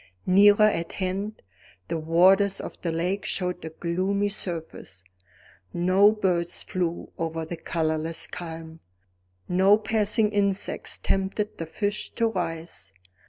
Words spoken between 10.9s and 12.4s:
tempted the fish to